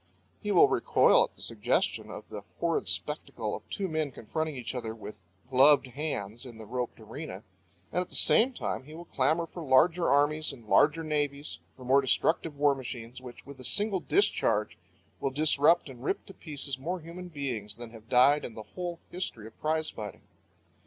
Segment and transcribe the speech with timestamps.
[0.41, 4.73] He will recoil at the suggestion of the horrid spectacle of two men confronting each
[4.73, 7.43] other with gloved hands in the roped arena,
[7.91, 11.85] and at the same time he will clamour for larger armies and larger navies, for
[11.85, 14.75] more destructive war machines, which, with a single discharge,
[15.19, 18.99] will disrupt and rip to pieces more human beings than have died in the whole
[19.11, 20.23] history of prize fighting.